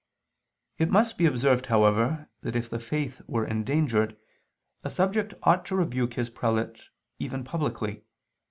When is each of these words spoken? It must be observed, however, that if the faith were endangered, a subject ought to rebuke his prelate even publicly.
It 0.79 0.89
must 0.89 1.15
be 1.15 1.27
observed, 1.27 1.67
however, 1.67 2.27
that 2.41 2.55
if 2.55 2.71
the 2.71 2.79
faith 2.79 3.21
were 3.27 3.45
endangered, 3.45 4.17
a 4.83 4.89
subject 4.89 5.35
ought 5.43 5.63
to 5.67 5.75
rebuke 5.75 6.15
his 6.15 6.31
prelate 6.31 6.85
even 7.19 7.43
publicly. 7.43 8.01